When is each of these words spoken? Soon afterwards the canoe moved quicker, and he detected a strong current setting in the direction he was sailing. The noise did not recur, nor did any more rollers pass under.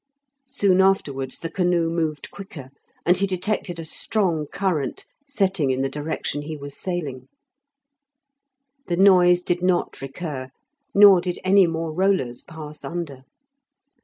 Soon 0.47 0.81
afterwards 0.81 1.37
the 1.37 1.51
canoe 1.51 1.87
moved 1.87 2.31
quicker, 2.31 2.71
and 3.05 3.17
he 3.17 3.27
detected 3.27 3.77
a 3.77 3.85
strong 3.85 4.47
current 4.51 5.05
setting 5.29 5.69
in 5.69 5.83
the 5.83 5.89
direction 5.93 6.41
he 6.41 6.57
was 6.57 6.75
sailing. 6.75 7.27
The 8.87 8.97
noise 8.97 9.43
did 9.43 9.61
not 9.61 10.01
recur, 10.01 10.49
nor 10.95 11.21
did 11.21 11.37
any 11.43 11.67
more 11.67 11.91
rollers 11.93 12.41
pass 12.41 12.83
under. 12.83 13.25